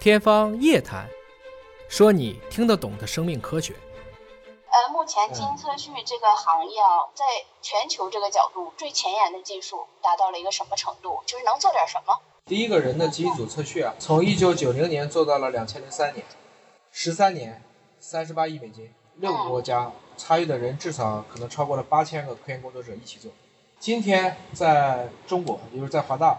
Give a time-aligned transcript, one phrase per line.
[0.00, 1.06] 天方夜谭，
[1.86, 3.74] 说你听得懂的生命科学。
[4.64, 7.22] 呃，目前基因测序这个行业啊，在
[7.60, 11.20] 全球这个角度，最前沿的技术达到了一个什么程度？
[11.26, 12.18] 就是能做点什么？
[12.46, 16.24] 第一个人的基因组测序啊，从一九九零年做到了两千零三年，
[16.90, 17.62] 十三年，
[17.98, 23.30] 三十八亿美金，六个国家参与的人至少可能超过了八千个科研工作者一起做。
[23.78, 26.38] 今天在中国，也就是在华大，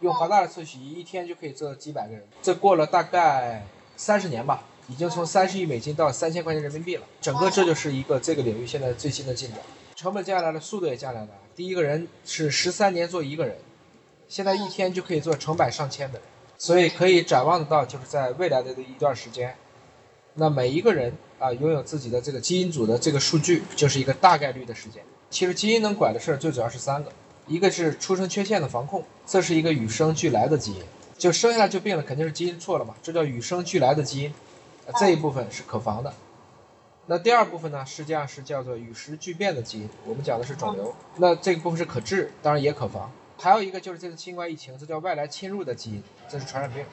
[0.00, 2.22] 用华大的测序仪，一天就可以做几百个人。
[2.40, 7.02] 这过了大概三十年吧，已经从三十亿美金到三千块钱人民币了。
[7.20, 9.58] 整个这就是一个这个领域现在最新的进展，
[9.96, 11.32] 成本降下来了，速度也降下来了。
[11.56, 13.56] 第一个人是十三年做一个人，
[14.28, 19.56] 现在一天就可以做成百上千的人，所以可以展望得到，就是在未来的这一段时间，
[20.34, 25.02] 那每一个人啊拥有自己的这个基因组的这个数据，就是一个大概率的事件。
[25.30, 27.12] 其实基因能管的事儿最主要是三个，
[27.48, 30.82] 一个是出生缺陷的防控，这是一个与生俱来的基因，
[31.16, 34.34] 就生下来就病了，肯定是基因错了嘛，这叫与生俱来的基因，
[35.00, 36.12] 这一部分是可防的。
[37.06, 43.10] 那第二部分呢，实际上是叫做与时俱变的基因，我们讲的是肿瘤，那这个部分是可治，当然也可防。
[43.38, 46.84] 还有一个就是这次新冠疫情，这叫外来侵入的基因，这是传染病。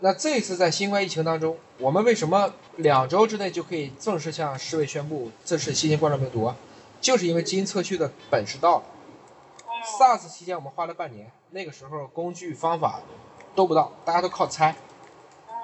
[0.00, 6.54] 那这次在新冠疫情当中，我们为什么两周之内就可以正式向世卫宣布这是新型冠状病毒啊？
[7.00, 8.84] 就是因为基因测序的本事到了。
[9.98, 13.00] SARS 期间我们花了半年，那个时候工具方法
[13.54, 14.74] 都不到，大家都靠猜。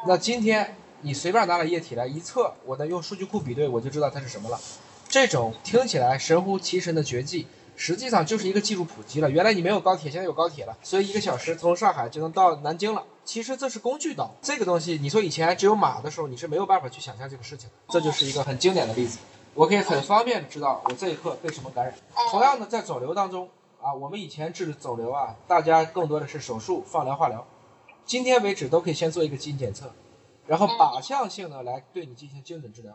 [0.07, 4.61] 那今天你随便拿了液体来一测，我再用数据库比对，我就知道它是什么了。
[5.09, 9.29] 这种听起来神乎其神的绝技，实际上就是一个技术普及了。
[9.29, 13.03] 原来你没有高铁，现在有高铁了，所以一个小时从上海就能到南京了。
[13.25, 17.75] 其实这是工具到这个东西，你说以前只有马的时候，你是没有办法去想象这个事情的。
[17.89, 19.19] 这就是一个很经典的例子。
[19.55, 21.93] 我可以很方便知道我这一刻被什么感染。
[22.31, 23.49] 同样的，在肿瘤当中
[23.83, 27.47] 啊，我们以前治肿瘤啊，大家更多的是手术、放疗、化疗。
[28.05, 29.91] 今天为止都可以先做一个基因检测，
[30.47, 32.95] 然后靶向性的来对你进行精准治疗。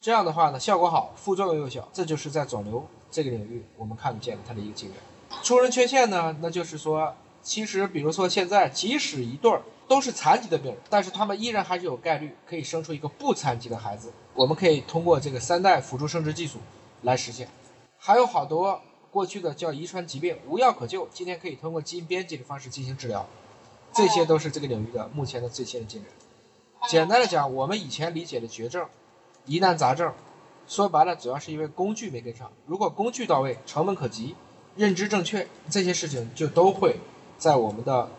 [0.00, 4.98] 这样的话呢，效果好，副作用又小，这就是在肿瘤这个领域我们看得见它的一个进展。
[5.42, 14.10] 出生缺陷呢，那就是说，其实比如说现在，即使一对儿都是残疾的病人，但是他们依然还是有概率可以生出一个不残疾的孩子。
[14.34, 16.58] 我们可以通过这个三代辅助生殖技术
[17.02, 17.46] 来实现。
[17.98, 23.26] 还有好多过去的叫遗传疾病无药可救，今天可以通过基因编辑的方式进行治疗。
[23.92, 26.10] 这些都是这个领域的目前的最新的进展。
[26.88, 28.86] 简单的讲，我们以前理解的绝症、
[29.46, 30.12] 疑难杂症，
[30.68, 32.52] 说白了主要是因为工具没跟上。
[32.66, 34.36] 如果工具到位、成本可及、
[34.76, 37.00] 认知正确，这些事情就都会
[37.38, 38.10] 在我们的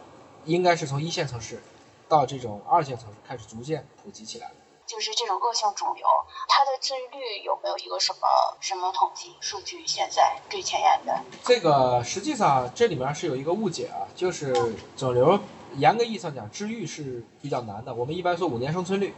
[0.46, 1.62] 应该是从一线城市
[2.08, 4.52] 到这种二线城市开始逐渐普及起来。
[4.90, 6.04] 就是这种恶性肿瘤，
[6.48, 8.20] 它的治愈率有没有一个什么
[8.60, 9.86] 什么统计数据？
[9.86, 14.52] 现在最前沿的这个，实际上这里面是有一个误解啊，就是
[14.98, 15.40] 肿瘤
[15.76, 17.94] 严格意义上讲治愈是比较难的。
[17.94, 19.14] 我们一般说五年生存率，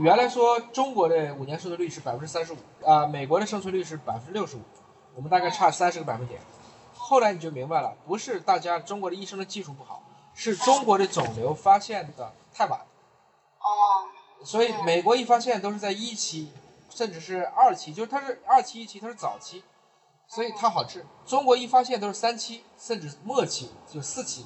[0.00, 4.62] 原来说中国的五年生存率是百分之三十五啊，美国的生存率是百分之六十五，
[5.14, 6.40] 我们大概差三十个百分点。
[6.92, 10.02] 后来你就明白了，不是大家中国的医生的技术不好，
[10.34, 12.80] 是中国的肿瘤发现的太晚。
[13.60, 14.10] 哦。
[14.44, 16.50] 所以美国一发现都是在一期，
[16.90, 19.62] 甚至是二期，就是它是二期一期，它是早期，
[20.26, 21.04] 所以它好治。
[21.26, 24.44] 中国一发现都是三期，甚至末期，就四期，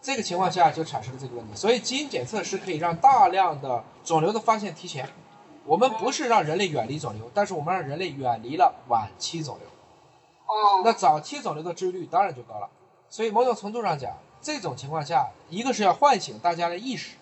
[0.00, 1.54] 这个情况下就产生了这个问题。
[1.54, 5.08] 所以基因检测是可以让大量的肿瘤的发现提前。
[5.66, 9.68] 我们不是让人类远离肿瘤，但是我们让人类远离了晚期肿瘤。
[10.46, 10.82] 哦。
[10.84, 12.68] 那早期肿瘤的治愈率当然就高了。
[13.08, 14.12] 所以某种程度上讲，
[14.42, 17.16] 这种情况下，一个是要唤醒大家的意识。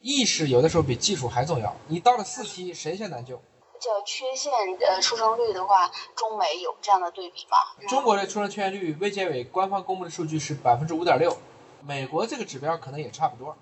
[0.00, 1.74] 意识有的时候比技术还重要。
[1.88, 3.40] 你到了四期，谁先难救。
[3.80, 7.58] 叫缺陷呃出生率的话，中美有这样的对比吗？
[7.88, 11.36] 中国的出生缺陷率，卫健委官方公布的数据是百分之五点六，
[11.82, 13.56] 美国这个指标可能也差不多。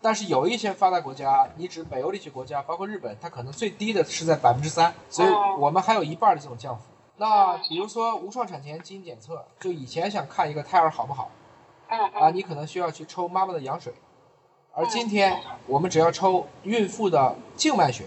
[0.00, 5.28] 但是有一些发达国家，你指北欧的一些国家，包括日本，它可能最低的是在百分之三，所以
[5.58, 6.82] 我们还有一半的这种降幅。
[7.16, 11.30] 那比如说无创产前基因检测，就以前想看一个胎儿好不好，
[11.88, 13.94] 啊，你可能需要去抽妈妈的羊水。
[14.74, 18.06] 而今天，我们只要抽孕妇的静脉血，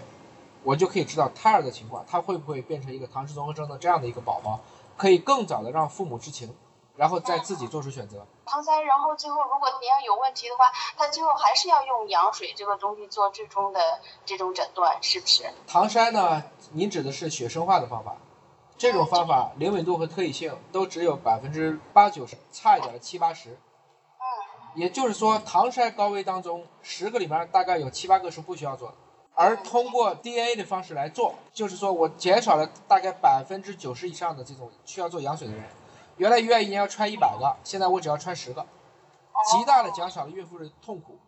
[0.64, 4.58] 我就可以知道胎儿的情况，他会不会变成一个唐氏综合征的这样的一个宝宝，
[4.96, 6.52] 可以更早的让父母知情，
[6.96, 8.26] 然后再自己做出选择。
[8.44, 10.64] 唐筛，然后最后如果你要有问题的话，
[10.96, 15.44] 他最后还是要用羊水这个东西做最终的这种诊断，是不是？
[15.68, 16.42] 唐筛呢？
[16.72, 18.16] 您指的是血生化的方法，
[18.76, 23.56] 这种方法灵敏度和特异性都只有百分之八九十，差一点七八十。
[24.76, 28.94] 也就是说，唐筛高危当中，十个里面大概有七八个是不需要做的，
[29.34, 35.64] 而通过 DNA 的方式来做，就是说我减少了大概百分之九十以上的这种需要做羊水的人。
[36.18, 38.64] 原来医院一年要穿一百个，现在我只要穿十个，
[39.50, 41.18] 极大的减少了孕妇的痛苦。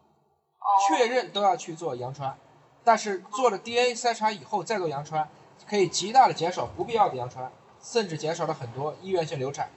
[0.86, 2.36] 确认都要去做羊穿，
[2.84, 5.26] 但是做了 DNA 筛查以后再做羊穿，
[5.66, 7.50] 可以极大的减少不必要的羊穿，
[7.82, 9.70] 甚至减少了很多医院性流产。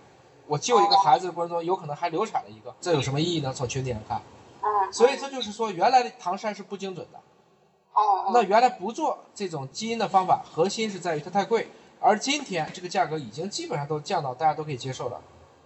[0.51, 3.53] 我救一个孩子的过程中，有可能还流产了一个，这有什么意义呢？
[3.53, 4.21] 从群体上看，
[4.61, 7.19] 嗯，所以这就是说，原来的唐筛是不精准的。
[7.93, 11.69] 哦，那原来不做这种基因的方法，核心是在于它太贵，
[12.01, 15.21] 而今天这个价格已经基本上都降到大家都可以接受了。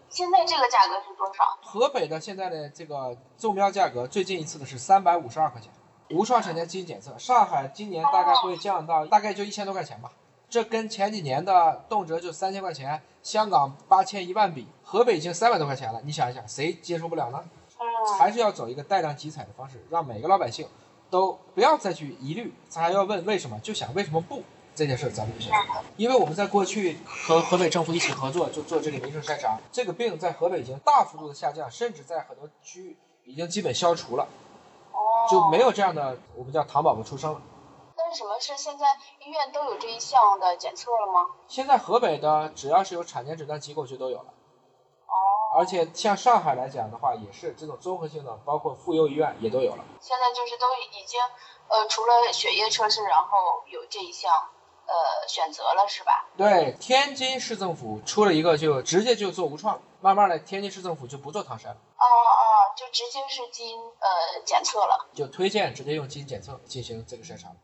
[0.08, 1.58] 现在这个价格是多少？
[1.64, 5.72] 河北的现在的这个中标价格，最近一次的是三百五十二块钱，
[6.12, 7.18] 无创产前基因检测。
[7.18, 10.12] 上海今年大概会降到大概就一千多块钱吧，
[10.56, 17.44] 这跟前几年的动辄就三千块钱，香港八千一万比，河北已经三百多块钱了，你想一想，谁接受不了呢？
[17.78, 17.84] 嗯，
[18.18, 20.66] 还是要走一个带量集采的方式，让每个老百姓
[21.10, 24.44] 都不要再去疑虑，咱还要问为什么，就想为什么不
[24.74, 25.54] 这件事，咱们就想，
[25.98, 34.26] 因为我们在过去和河北政府一起合作，就做这个民生筛查，这个病在河北已经大幅度的下降，甚至在很多区域已经基本消除了，
[34.94, 37.42] 哦，就没有这样的我们叫糖宝宝出生了。
[38.16, 41.36] 什么是现在医院都有这一项的检测了吗？
[41.48, 44.34] 现在河北的只要是有产前诊断机构就都有了，
[45.06, 45.14] 哦，
[45.58, 49.84] 而且像上海来讲的话，也是这种综合性的，包括妇幼医院也都有了。
[50.00, 51.20] 现在就是都已经，
[51.68, 54.32] 呃，除了血液测试，然后有这一项，
[54.86, 56.26] 呃，选择了是吧？
[56.38, 62.46] 对，天津市政府出了一个，就直接就做无创，慢慢的天津市政府就不做唐筛了，哦哦，
[62.78, 65.10] 就直接是基因呃检测了。
[65.14, 67.56] 就推荐直接用基因检测进行这个筛查了。